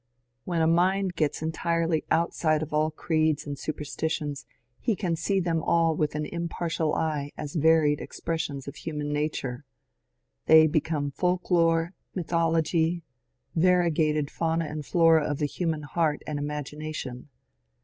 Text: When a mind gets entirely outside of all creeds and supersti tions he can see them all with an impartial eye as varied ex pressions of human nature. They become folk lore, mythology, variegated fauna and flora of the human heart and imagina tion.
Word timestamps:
When 0.45 0.63
a 0.63 0.67
mind 0.67 1.13
gets 1.13 1.43
entirely 1.43 2.03
outside 2.09 2.63
of 2.63 2.73
all 2.73 2.89
creeds 2.89 3.45
and 3.45 3.55
supersti 3.55 4.09
tions 4.09 4.47
he 4.79 4.95
can 4.95 5.15
see 5.15 5.39
them 5.39 5.61
all 5.61 5.95
with 5.95 6.15
an 6.15 6.25
impartial 6.25 6.95
eye 6.95 7.29
as 7.37 7.53
varied 7.53 8.01
ex 8.01 8.19
pressions 8.19 8.67
of 8.67 8.77
human 8.77 9.13
nature. 9.13 9.63
They 10.47 10.65
become 10.65 11.11
folk 11.11 11.51
lore, 11.51 11.93
mythology, 12.15 13.03
variegated 13.55 14.31
fauna 14.31 14.65
and 14.65 14.83
flora 14.83 15.23
of 15.23 15.37
the 15.37 15.45
human 15.45 15.83
heart 15.83 16.23
and 16.25 16.39
imagina 16.39 16.95
tion. 16.95 17.29